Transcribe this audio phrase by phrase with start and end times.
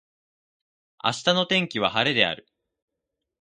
[1.03, 2.47] 明日の天気は晴れである。